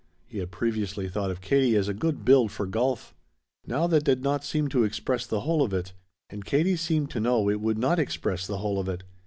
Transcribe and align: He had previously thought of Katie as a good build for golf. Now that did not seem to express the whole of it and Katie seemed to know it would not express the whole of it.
He 0.25 0.39
had 0.39 0.49
previously 0.49 1.07
thought 1.07 1.29
of 1.29 1.41
Katie 1.41 1.75
as 1.75 1.87
a 1.87 1.93
good 1.93 2.25
build 2.25 2.51
for 2.51 2.65
golf. 2.65 3.13
Now 3.67 3.85
that 3.85 4.03
did 4.03 4.23
not 4.23 4.43
seem 4.43 4.67
to 4.69 4.83
express 4.83 5.27
the 5.27 5.41
whole 5.41 5.61
of 5.61 5.75
it 5.75 5.93
and 6.27 6.43
Katie 6.43 6.75
seemed 6.75 7.11
to 7.11 7.19
know 7.19 7.51
it 7.51 7.61
would 7.61 7.77
not 7.77 7.99
express 7.99 8.47
the 8.47 8.57
whole 8.57 8.79
of 8.79 8.89
it. 8.89 9.03